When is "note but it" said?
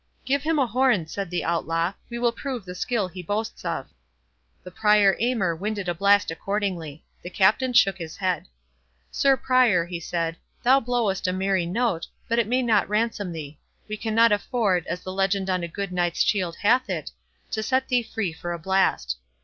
11.67-12.47